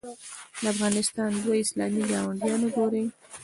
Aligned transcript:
د 0.61 0.63
افغانستان 0.73 1.31
دوه 1.43 1.55
اسلامي 1.63 2.03
ګاونډیان 2.11 2.59
وګورئ. 2.63 3.05